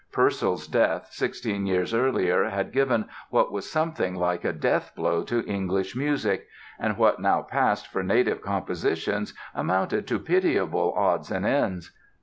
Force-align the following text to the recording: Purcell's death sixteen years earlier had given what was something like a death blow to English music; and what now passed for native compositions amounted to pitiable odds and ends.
Purcell's 0.11 0.65
death 0.65 1.09
sixteen 1.11 1.67
years 1.67 1.93
earlier 1.93 2.45
had 2.49 2.71
given 2.71 3.05
what 3.29 3.51
was 3.51 3.69
something 3.69 4.15
like 4.15 4.43
a 4.43 4.51
death 4.51 4.93
blow 4.95 5.21
to 5.21 5.45
English 5.47 5.95
music; 5.95 6.47
and 6.79 6.97
what 6.97 7.19
now 7.19 7.43
passed 7.43 7.85
for 7.85 8.01
native 8.01 8.41
compositions 8.41 9.35
amounted 9.53 10.07
to 10.07 10.17
pitiable 10.17 10.91
odds 10.97 11.29
and 11.29 11.45
ends. 11.45 11.91